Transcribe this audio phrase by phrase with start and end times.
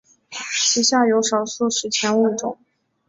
[0.65, 2.57] 其下有少数史前物种。